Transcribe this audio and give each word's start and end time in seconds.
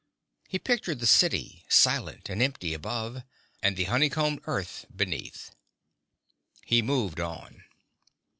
He 0.47 0.57
pictured 0.57 0.97
the 0.97 1.05
city, 1.05 1.63
silent 1.69 2.27
and 2.27 2.41
empty 2.41 2.73
above, 2.73 3.21
and 3.61 3.77
the 3.77 3.83
honey 3.83 4.09
combed 4.09 4.41
earth 4.45 4.87
beneath. 4.95 5.51
He 6.65 6.81
moved 6.81 7.19
on. 7.19 7.65